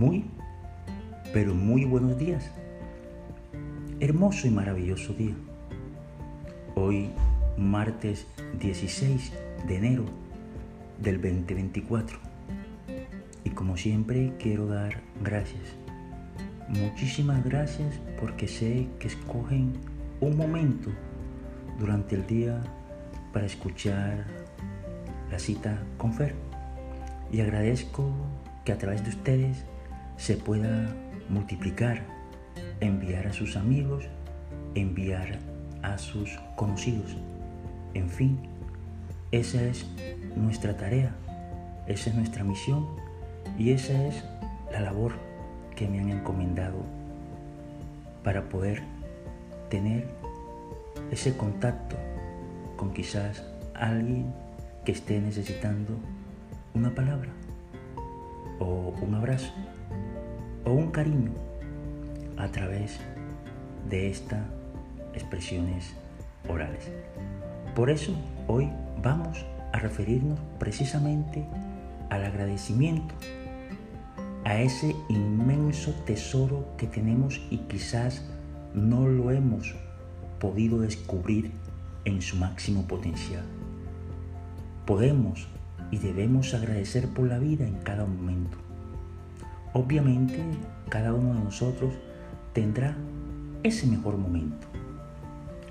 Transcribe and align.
Muy, 0.00 0.24
pero 1.34 1.54
muy 1.54 1.84
buenos 1.84 2.16
días. 2.16 2.50
Hermoso 4.00 4.46
y 4.46 4.50
maravilloso 4.50 5.12
día. 5.12 5.34
Hoy, 6.74 7.10
martes 7.58 8.26
16 8.58 9.30
de 9.68 9.76
enero 9.76 10.06
del 11.02 11.20
2024. 11.20 12.18
Y 13.44 13.50
como 13.50 13.76
siempre, 13.76 14.32
quiero 14.38 14.68
dar 14.68 15.02
gracias. 15.22 15.76
Muchísimas 16.70 17.44
gracias 17.44 18.00
porque 18.18 18.48
sé 18.48 18.88
que 19.00 19.08
escogen 19.08 19.74
un 20.22 20.34
momento 20.34 20.88
durante 21.78 22.14
el 22.14 22.26
día 22.26 22.62
para 23.34 23.44
escuchar 23.44 24.24
la 25.30 25.38
cita 25.38 25.78
con 25.98 26.14
Fer. 26.14 26.34
Y 27.30 27.42
agradezco 27.42 28.10
que 28.64 28.72
a 28.72 28.78
través 28.78 29.04
de 29.04 29.10
ustedes 29.10 29.66
se 30.20 30.36
pueda 30.36 30.94
multiplicar, 31.30 32.02
enviar 32.80 33.26
a 33.26 33.32
sus 33.32 33.56
amigos, 33.56 34.04
enviar 34.74 35.38
a 35.82 35.96
sus 35.96 36.38
conocidos. 36.56 37.16
En 37.94 38.10
fin, 38.10 38.38
esa 39.32 39.62
es 39.62 39.86
nuestra 40.36 40.76
tarea, 40.76 41.14
esa 41.86 42.10
es 42.10 42.16
nuestra 42.16 42.44
misión 42.44 42.86
y 43.58 43.70
esa 43.70 43.94
es 44.08 44.22
la 44.70 44.80
labor 44.80 45.14
que 45.74 45.88
me 45.88 46.00
han 46.00 46.10
encomendado 46.10 46.84
para 48.22 48.46
poder 48.50 48.82
tener 49.70 50.06
ese 51.10 51.34
contacto 51.34 51.96
con 52.76 52.92
quizás 52.92 53.42
alguien 53.72 54.34
que 54.84 54.92
esté 54.92 55.18
necesitando 55.18 55.98
una 56.74 56.94
palabra 56.94 57.30
o 58.58 58.94
un 59.00 59.14
abrazo 59.14 59.50
o 60.64 60.72
un 60.72 60.90
cariño 60.90 61.32
a 62.36 62.48
través 62.48 62.98
de 63.88 64.10
estas 64.10 64.44
expresiones 65.14 65.94
orales. 66.48 66.90
Por 67.74 67.90
eso 67.90 68.14
hoy 68.46 68.68
vamos 69.02 69.44
a 69.72 69.78
referirnos 69.78 70.38
precisamente 70.58 71.44
al 72.10 72.24
agradecimiento, 72.24 73.14
a 74.44 74.60
ese 74.60 74.96
inmenso 75.08 75.92
tesoro 76.06 76.66
que 76.76 76.86
tenemos 76.86 77.40
y 77.50 77.58
quizás 77.58 78.24
no 78.74 79.06
lo 79.06 79.30
hemos 79.30 79.74
podido 80.38 80.80
descubrir 80.80 81.52
en 82.04 82.22
su 82.22 82.36
máximo 82.36 82.86
potencial. 82.86 83.44
Podemos 84.86 85.48
y 85.90 85.98
debemos 85.98 86.54
agradecer 86.54 87.08
por 87.08 87.28
la 87.28 87.38
vida 87.38 87.66
en 87.66 87.78
cada 87.78 88.06
momento. 88.06 88.69
Obviamente, 89.72 90.42
cada 90.88 91.14
uno 91.14 91.34
de 91.34 91.44
nosotros 91.44 91.94
tendrá 92.52 92.96
ese 93.62 93.86
mejor 93.86 94.16
momento. 94.16 94.66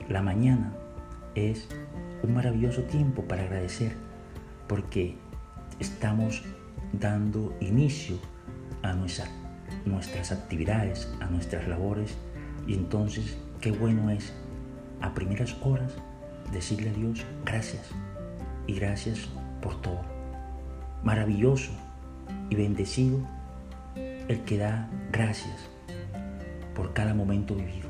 La 0.07 0.21
mañana 0.21 0.73
es 1.35 1.67
un 2.23 2.33
maravilloso 2.33 2.83
tiempo 2.83 3.23
para 3.23 3.43
agradecer 3.43 3.93
porque 4.67 5.17
estamos 5.79 6.43
dando 6.93 7.55
inicio 7.59 8.17
a 8.83 8.93
nuestras 8.93 10.31
actividades, 10.31 11.11
a 11.19 11.25
nuestras 11.25 11.67
labores 11.67 12.15
y 12.67 12.75
entonces 12.75 13.37
qué 13.59 13.71
bueno 13.71 14.09
es 14.09 14.33
a 15.01 15.13
primeras 15.13 15.55
horas 15.61 15.93
decirle 16.53 16.89
a 16.89 16.93
Dios 16.93 17.25
gracias 17.45 17.89
y 18.65 18.73
gracias 18.75 19.27
por 19.61 19.81
todo. 19.81 20.01
Maravilloso 21.03 21.71
y 22.49 22.55
bendecido 22.55 23.19
el 24.29 24.39
que 24.45 24.57
da 24.57 24.87
gracias 25.11 25.69
por 26.73 26.93
cada 26.93 27.13
momento 27.13 27.55
vivido. 27.55 27.89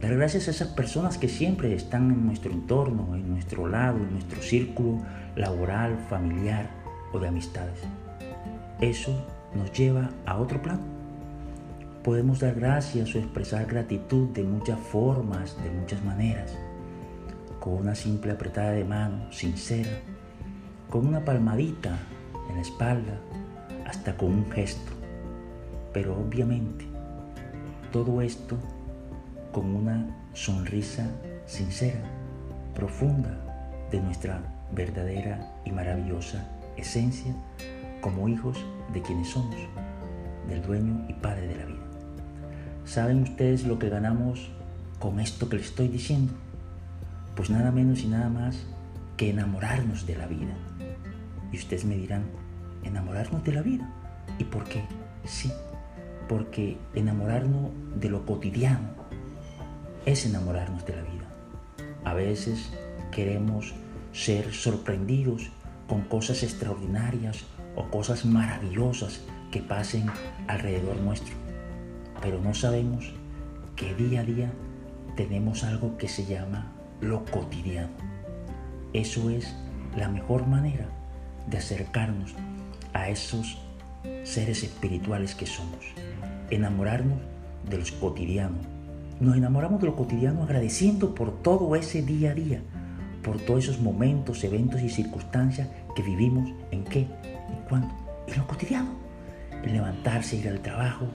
Dar 0.00 0.16
gracias 0.16 0.48
a 0.48 0.52
esas 0.52 0.68
personas 0.68 1.18
que 1.18 1.28
siempre 1.28 1.74
están 1.74 2.10
en 2.10 2.24
nuestro 2.24 2.52
entorno, 2.52 3.14
en 3.14 3.28
nuestro 3.28 3.66
lado, 3.66 3.98
en 3.98 4.12
nuestro 4.12 4.40
círculo 4.40 5.02
laboral, 5.36 5.98
familiar 6.08 6.70
o 7.12 7.18
de 7.18 7.28
amistades. 7.28 7.80
Eso 8.80 9.26
nos 9.54 9.70
lleva 9.72 10.08
a 10.24 10.38
otro 10.38 10.62
plano. 10.62 10.82
Podemos 12.02 12.40
dar 12.40 12.54
gracias 12.54 13.14
o 13.14 13.18
expresar 13.18 13.66
gratitud 13.66 14.28
de 14.28 14.44
muchas 14.44 14.78
formas, 14.78 15.56
de 15.62 15.70
muchas 15.70 16.02
maneras 16.04 16.56
con 17.64 17.74
una 17.74 17.94
simple 17.94 18.32
apretada 18.32 18.72
de 18.72 18.84
mano 18.84 19.32
sincera, 19.32 19.88
con 20.90 21.06
una 21.06 21.24
palmadita 21.24 21.98
en 22.50 22.56
la 22.56 22.60
espalda, 22.60 23.18
hasta 23.86 24.14
con 24.18 24.32
un 24.32 24.50
gesto. 24.50 25.03
Pero 25.94 26.18
obviamente, 26.18 26.84
todo 27.92 28.20
esto 28.20 28.58
con 29.52 29.74
una 29.74 30.04
sonrisa 30.34 31.08
sincera, 31.46 32.00
profunda 32.74 33.38
de 33.92 34.00
nuestra 34.00 34.42
verdadera 34.72 35.54
y 35.64 35.70
maravillosa 35.70 36.46
esencia 36.76 37.32
como 38.00 38.28
hijos 38.28 38.58
de 38.92 39.00
quienes 39.00 39.28
somos, 39.28 39.54
del 40.48 40.60
dueño 40.62 41.06
y 41.08 41.12
padre 41.14 41.46
de 41.46 41.56
la 41.56 41.64
vida. 41.66 41.86
¿Saben 42.84 43.22
ustedes 43.22 43.64
lo 43.64 43.78
que 43.78 43.88
ganamos 43.88 44.50
con 44.98 45.20
esto 45.20 45.48
que 45.48 45.58
les 45.58 45.66
estoy 45.66 45.86
diciendo? 45.86 46.32
Pues 47.36 47.50
nada 47.50 47.70
menos 47.70 48.00
y 48.02 48.08
nada 48.08 48.28
más 48.28 48.66
que 49.16 49.30
enamorarnos 49.30 50.06
de 50.06 50.16
la 50.16 50.26
vida. 50.26 50.54
Y 51.52 51.56
ustedes 51.56 51.84
me 51.84 51.96
dirán, 51.96 52.24
¿enamorarnos 52.82 53.44
de 53.44 53.52
la 53.52 53.62
vida? 53.62 53.88
¿Y 54.40 54.44
por 54.44 54.64
qué? 54.64 54.84
Sí, 55.24 55.52
porque 56.28 56.78
enamorarnos 56.94 57.70
de 57.96 58.08
lo 58.08 58.24
cotidiano 58.24 58.94
es 60.06 60.26
enamorarnos 60.26 60.84
de 60.86 60.96
la 60.96 61.02
vida. 61.02 61.28
A 62.04 62.14
veces 62.14 62.70
queremos 63.10 63.74
ser 64.12 64.52
sorprendidos 64.52 65.50
con 65.88 66.02
cosas 66.02 66.42
extraordinarias 66.42 67.44
o 67.76 67.84
cosas 67.90 68.24
maravillosas 68.24 69.22
que 69.50 69.60
pasen 69.60 70.06
alrededor 70.46 70.96
nuestro, 70.96 71.34
pero 72.20 72.40
no 72.40 72.54
sabemos 72.54 73.12
que 73.76 73.94
día 73.94 74.20
a 74.20 74.24
día 74.24 74.52
tenemos 75.16 75.64
algo 75.64 75.96
que 75.96 76.08
se 76.08 76.24
llama 76.24 76.72
lo 77.00 77.24
cotidiano. 77.26 77.92
Eso 78.92 79.30
es 79.30 79.54
la 79.96 80.08
mejor 80.08 80.46
manera 80.46 80.88
de 81.48 81.58
acercarnos 81.58 82.34
a 82.92 83.08
esos 83.08 83.58
seres 84.22 84.62
espirituales 84.62 85.34
que 85.34 85.46
somos. 85.46 85.84
Enamorarnos 86.54 87.18
de 87.68 87.78
los 87.78 87.92
cotidianos. 87.92 88.64
Nos 89.20 89.36
enamoramos 89.36 89.80
de 89.80 89.86
lo 89.86 89.96
cotidiano 89.96 90.42
agradeciendo 90.42 91.14
por 91.14 91.42
todo 91.42 91.74
ese 91.76 92.02
día 92.02 92.30
a 92.30 92.34
día, 92.34 92.62
por 93.22 93.38
todos 93.38 93.64
esos 93.64 93.80
momentos, 93.80 94.44
eventos 94.44 94.82
y 94.82 94.88
circunstancias 94.88 95.68
que 95.94 96.02
vivimos 96.02 96.50
en 96.70 96.84
qué, 96.84 97.00
en 97.00 97.68
cuándo, 97.68 97.94
en 98.26 98.38
lo 98.38 98.46
cotidiano. 98.46 98.90
En 99.62 99.72
levantarse, 99.72 100.36
ir 100.36 100.48
al 100.48 100.60
trabajo, 100.60 101.06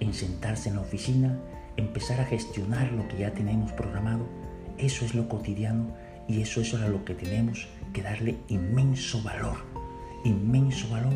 en 0.00 0.12
sentarse 0.12 0.68
en 0.68 0.76
la 0.76 0.82
oficina, 0.82 1.38
empezar 1.76 2.20
a 2.20 2.24
gestionar 2.24 2.92
lo 2.92 3.06
que 3.08 3.18
ya 3.18 3.32
tenemos 3.32 3.72
programado 3.72 4.26
eso 4.78 5.04
es 5.04 5.14
lo 5.14 5.28
cotidiano 5.28 5.94
y 6.28 6.40
eso 6.42 6.60
es 6.60 6.74
a 6.74 6.88
lo 6.88 7.04
que 7.04 7.14
tenemos 7.14 7.68
que 7.92 8.02
darle 8.02 8.36
inmenso 8.48 9.22
valor, 9.22 9.58
inmenso 10.24 10.88
valor 10.88 11.12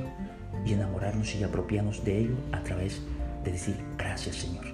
y 0.65 0.73
enamorarnos 0.73 1.35
y 1.35 1.43
apropiarnos 1.43 2.05
de 2.05 2.19
ello 2.21 2.37
a 2.53 2.63
través 2.63 3.01
de 3.01 3.26
decir 3.51 3.77
gracias 3.97 4.37
Señor. 4.37 4.65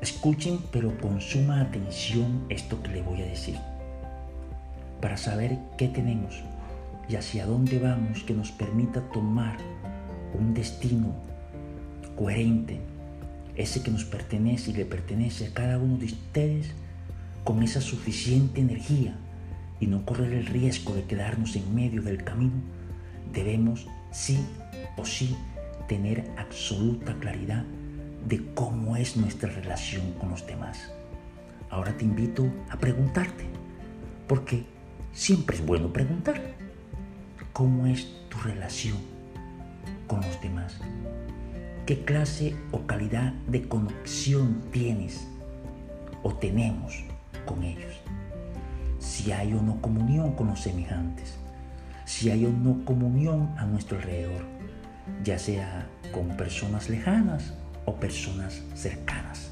Escuchen 0.00 0.60
pero 0.70 0.96
con 1.00 1.20
suma 1.20 1.60
atención 1.60 2.44
esto 2.48 2.82
que 2.82 2.90
le 2.90 3.02
voy 3.02 3.22
a 3.22 3.26
decir 3.26 3.56
para 5.00 5.16
saber 5.16 5.58
qué 5.76 5.88
tenemos 5.88 6.42
y 7.08 7.16
hacia 7.16 7.46
dónde 7.46 7.78
vamos 7.78 8.22
que 8.24 8.34
nos 8.34 8.50
permita 8.50 9.00
tomar 9.10 9.56
un 10.38 10.54
destino 10.54 11.14
coherente, 12.16 12.80
ese 13.56 13.82
que 13.82 13.90
nos 13.90 14.04
pertenece 14.04 14.70
y 14.70 14.74
le 14.74 14.84
pertenece 14.84 15.46
a 15.46 15.54
cada 15.54 15.78
uno 15.78 15.96
de 15.96 16.06
ustedes 16.06 16.70
con 17.44 17.62
esa 17.62 17.80
suficiente 17.80 18.60
energía 18.60 19.16
y 19.80 19.86
no 19.86 20.04
correr 20.04 20.32
el 20.32 20.46
riesgo 20.46 20.94
de 20.94 21.04
quedarnos 21.04 21.56
en 21.56 21.74
medio 21.74 22.02
del 22.02 22.24
camino, 22.24 22.60
debemos 23.32 23.86
sí 24.10 24.38
o 24.96 25.04
sí 25.04 25.36
tener 25.88 26.30
absoluta 26.36 27.18
claridad 27.18 27.64
de 28.28 28.44
cómo 28.54 28.96
es 28.96 29.16
nuestra 29.16 29.50
relación 29.50 30.12
con 30.12 30.30
los 30.30 30.46
demás. 30.46 30.92
Ahora 31.70 31.96
te 31.96 32.04
invito 32.04 32.46
a 32.70 32.78
preguntarte, 32.78 33.44
porque 34.28 34.64
siempre 35.12 35.56
es 35.56 35.66
bueno 35.66 35.92
preguntar, 35.92 36.40
¿cómo 37.52 37.86
es 37.86 38.06
tu 38.28 38.38
relación 38.38 38.98
con 40.06 40.20
los 40.20 40.40
demás? 40.40 40.78
¿Qué 41.86 42.04
clase 42.04 42.54
o 42.70 42.86
calidad 42.86 43.32
de 43.48 43.66
conexión 43.66 44.60
tienes 44.70 45.26
o 46.22 46.34
tenemos 46.34 47.04
con 47.46 47.62
ellos. 47.62 47.94
Si 48.98 49.32
hay 49.32 49.52
o 49.54 49.62
no 49.62 49.80
comunión 49.80 50.32
con 50.32 50.48
los 50.48 50.60
semejantes, 50.60 51.36
si 52.04 52.30
hay 52.30 52.44
o 52.44 52.50
no 52.50 52.84
comunión 52.84 53.54
a 53.56 53.64
nuestro 53.64 53.98
alrededor, 53.98 54.44
ya 55.24 55.38
sea 55.38 55.86
con 56.12 56.36
personas 56.36 56.88
lejanas 56.88 57.54
o 57.84 57.94
personas 57.94 58.62
cercanas. 58.74 59.50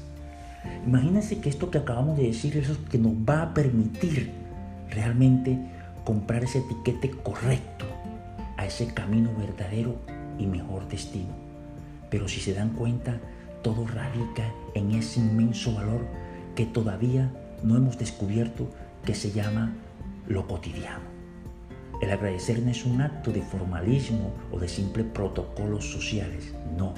Imagínense 0.85 1.39
que 1.39 1.49
esto 1.49 1.71
que 1.71 1.77
acabamos 1.77 2.17
de 2.17 2.23
decir 2.23 2.57
es 2.57 2.69
lo 2.69 2.83
que 2.85 2.97
nos 2.97 3.13
va 3.13 3.41
a 3.41 3.53
permitir 3.53 4.31
realmente 4.89 5.57
comprar 6.03 6.43
ese 6.43 6.59
etiquete 6.59 7.11
correcto 7.11 7.85
a 8.57 8.65
ese 8.65 8.93
camino 8.93 9.29
verdadero 9.37 9.95
y 10.39 10.45
mejor 10.45 10.87
destino. 10.87 11.33
Pero 12.09 12.27
si 12.27 12.39
se 12.39 12.53
dan 12.53 12.69
cuenta, 12.69 13.19
todo 13.61 13.85
radica 13.85 14.51
en 14.75 14.91
ese 14.91 15.19
inmenso 15.19 15.73
valor 15.73 16.05
que 16.55 16.65
todavía 16.65 17.31
no 17.63 17.75
hemos 17.75 17.97
descubierto 17.97 18.69
que 19.03 19.15
se 19.15 19.31
llama 19.31 19.73
lo 20.27 20.47
cotidiano. 20.47 21.16
El 22.01 22.11
agradecer 22.11 22.61
no 22.61 22.69
es 22.69 22.85
un 22.85 23.01
acto 23.01 23.31
de 23.31 23.41
formalismo 23.41 24.33
o 24.51 24.59
de 24.59 24.67
simple 24.67 25.03
protocolos 25.03 25.91
sociales, 25.91 26.53
no. 26.77 26.93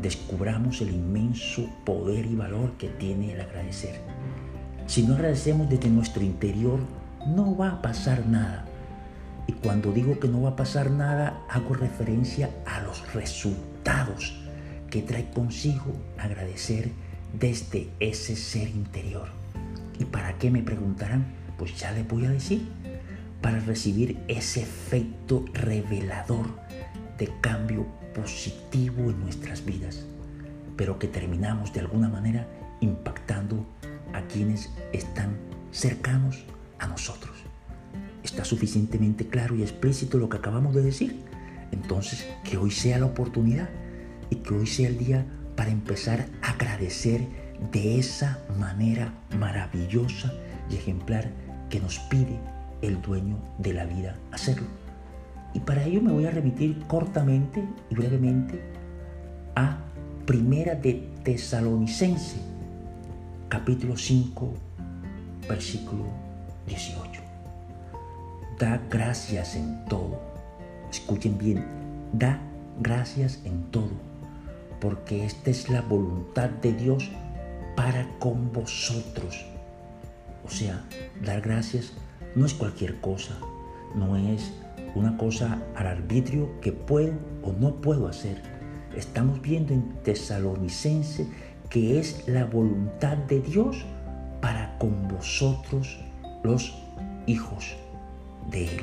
Descubramos 0.00 0.80
el 0.80 0.90
inmenso 0.90 1.68
poder 1.84 2.26
y 2.26 2.34
valor 2.34 2.72
que 2.72 2.88
tiene 2.88 3.32
el 3.32 3.40
agradecer. 3.40 4.00
Si 4.86 5.04
no 5.04 5.14
agradecemos 5.14 5.68
desde 5.68 5.88
nuestro 5.90 6.24
interior, 6.24 6.80
no 7.26 7.56
va 7.56 7.70
a 7.70 7.82
pasar 7.82 8.26
nada. 8.26 8.64
Y 9.46 9.52
cuando 9.52 9.92
digo 9.92 10.18
que 10.18 10.28
no 10.28 10.42
va 10.42 10.50
a 10.50 10.56
pasar 10.56 10.90
nada, 10.90 11.44
hago 11.48 11.74
referencia 11.74 12.50
a 12.66 12.80
los 12.80 13.12
resultados 13.14 14.34
que 14.90 15.02
trae 15.02 15.30
consigo 15.30 15.92
agradecer 16.18 16.90
desde 17.38 17.88
ese 18.00 18.34
ser 18.34 18.68
interior. 18.68 19.28
¿Y 19.98 20.04
para 20.04 20.36
qué 20.38 20.50
me 20.50 20.62
preguntarán? 20.62 21.26
Pues 21.58 21.78
ya 21.78 21.92
les 21.92 22.06
voy 22.06 22.26
a 22.26 22.30
decir. 22.30 22.81
Para 23.42 23.58
recibir 23.58 24.22
ese 24.28 24.62
efecto 24.62 25.44
revelador 25.52 26.46
de 27.18 27.28
cambio 27.40 27.86
positivo 28.14 29.10
en 29.10 29.20
nuestras 29.20 29.64
vidas, 29.64 30.06
pero 30.76 30.98
que 30.98 31.08
terminamos 31.08 31.72
de 31.72 31.80
alguna 31.80 32.08
manera 32.08 32.46
impactando 32.80 33.66
a 34.12 34.22
quienes 34.22 34.70
están 34.92 35.36
cercanos 35.72 36.44
a 36.78 36.86
nosotros. 36.86 37.32
¿Está 38.22 38.44
suficientemente 38.44 39.26
claro 39.26 39.56
y 39.56 39.62
explícito 39.62 40.18
lo 40.18 40.28
que 40.28 40.36
acabamos 40.36 40.74
de 40.74 40.82
decir? 40.82 41.20
Entonces, 41.72 42.28
que 42.44 42.56
hoy 42.56 42.70
sea 42.70 42.98
la 42.98 43.06
oportunidad 43.06 43.68
y 44.30 44.36
que 44.36 44.54
hoy 44.54 44.66
sea 44.66 44.88
el 44.88 44.98
día 44.98 45.26
para 45.56 45.70
empezar 45.70 46.26
a 46.42 46.50
agradecer 46.50 47.26
de 47.72 47.98
esa 47.98 48.38
manera 48.58 49.12
maravillosa 49.38 50.32
y 50.70 50.76
ejemplar 50.76 51.30
que 51.70 51.80
nos 51.80 51.98
pide 51.98 52.38
el 52.82 53.00
dueño 53.00 53.38
de 53.58 53.72
la 53.72 53.84
vida 53.84 54.16
hacerlo. 54.32 54.66
Y 55.54 55.60
para 55.60 55.84
ello 55.84 56.02
me 56.02 56.12
voy 56.12 56.26
a 56.26 56.30
remitir 56.30 56.84
cortamente 56.86 57.64
y 57.90 57.94
brevemente 57.94 58.60
a 59.54 59.78
Primera 60.26 60.74
de 60.74 61.08
Tesalonicense, 61.24 62.36
capítulo 63.48 63.96
5, 63.96 64.52
versículo 65.48 66.04
18. 66.66 67.22
Da 68.58 68.80
gracias 68.88 69.56
en 69.56 69.84
todo. 69.86 70.20
Escuchen 70.90 71.38
bien, 71.38 71.64
da 72.12 72.38
gracias 72.80 73.40
en 73.44 73.64
todo, 73.70 73.90
porque 74.80 75.24
esta 75.24 75.50
es 75.50 75.68
la 75.68 75.82
voluntad 75.82 76.50
de 76.50 76.72
Dios 76.72 77.10
para 77.76 78.06
con 78.18 78.52
vosotros. 78.52 79.44
O 80.44 80.50
sea, 80.50 80.84
dar 81.24 81.40
gracias 81.40 81.92
no 82.34 82.46
es 82.46 82.54
cualquier 82.54 83.00
cosa, 83.00 83.36
no 83.94 84.16
es 84.16 84.52
una 84.94 85.16
cosa 85.16 85.62
al 85.74 85.86
arbitrio 85.86 86.60
que 86.60 86.72
puedo 86.72 87.12
o 87.42 87.52
no 87.52 87.76
puedo 87.76 88.08
hacer. 88.08 88.42
Estamos 88.96 89.40
viendo 89.40 89.72
en 89.72 89.88
Tesalonicense 90.02 91.26
que 91.70 91.98
es 91.98 92.28
la 92.28 92.44
voluntad 92.44 93.16
de 93.16 93.40
Dios 93.40 93.84
para 94.40 94.76
con 94.78 95.08
vosotros 95.08 95.98
los 96.42 96.74
hijos 97.26 97.74
de 98.50 98.66
Él. 98.66 98.82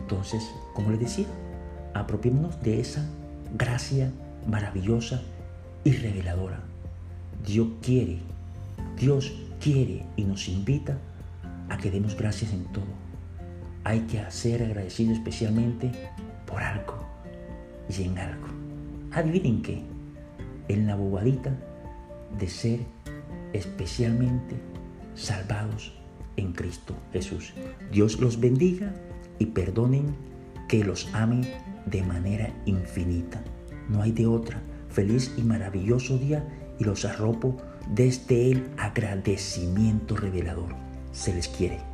Entonces, 0.00 0.50
como 0.74 0.90
les 0.90 1.00
decía, 1.00 1.26
apropiémonos 1.92 2.62
de 2.62 2.80
esa 2.80 3.04
gracia 3.58 4.10
maravillosa 4.46 5.20
y 5.84 5.92
reveladora. 5.92 6.60
Dios 7.46 7.68
quiere, 7.82 8.20
Dios 8.96 9.32
quiere 9.60 10.06
y 10.16 10.24
nos 10.24 10.48
invita 10.48 10.96
a 11.72 11.78
que 11.78 11.90
demos 11.90 12.14
gracias 12.16 12.52
en 12.52 12.64
todo. 12.64 12.84
Hay 13.82 14.00
que 14.00 14.22
ser 14.30 14.62
agradecido 14.62 15.12
especialmente 15.12 15.90
por 16.46 16.62
algo 16.62 16.98
y 17.88 18.02
en 18.02 18.18
algo. 18.18 18.46
Adivinen 19.10 19.62
qué, 19.62 19.82
en 20.68 20.86
la 20.86 20.96
bobadita 20.96 21.50
de 22.38 22.46
ser 22.46 22.80
especialmente 23.54 24.54
salvados 25.14 25.94
en 26.36 26.52
Cristo 26.52 26.94
Jesús. 27.12 27.54
Dios 27.90 28.20
los 28.20 28.38
bendiga 28.38 28.92
y 29.38 29.46
perdonen 29.46 30.14
que 30.68 30.84
los 30.84 31.08
ame 31.14 31.40
de 31.86 32.02
manera 32.02 32.52
infinita. 32.66 33.42
No 33.88 34.02
hay 34.02 34.12
de 34.12 34.26
otra. 34.26 34.62
Feliz 34.90 35.32
y 35.38 35.42
maravilloso 35.42 36.18
día 36.18 36.46
y 36.78 36.84
los 36.84 37.06
arropo 37.06 37.56
desde 37.88 38.52
el 38.52 38.68
agradecimiento 38.76 40.16
revelador. 40.16 40.81
Se 41.12 41.32
les 41.32 41.48
quiere. 41.48 41.91